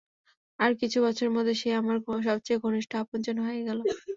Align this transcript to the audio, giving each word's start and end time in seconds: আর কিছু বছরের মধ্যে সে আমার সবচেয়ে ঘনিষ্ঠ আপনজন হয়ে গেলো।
আর 0.59 0.71
কিছু 0.81 0.97
বছরের 1.05 1.31
মধ্যে 1.33 1.53
সে 1.55 1.69
আমার 1.75 1.97
সবচেয়ে 2.27 2.63
ঘনিষ্ঠ 2.65 2.91
আপনজন 3.03 3.37
হয়ে 3.45 3.61
গেলো। 3.67 3.83